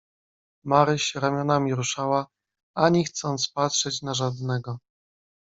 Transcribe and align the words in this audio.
"Maryś 0.63 1.15
ramionami 1.15 1.75
ruszała, 1.75 2.27
ani 2.75 3.05
chcąc 3.05 3.47
patrzeć 3.49 4.01
na 4.01 4.13
żadnego." 4.13 4.79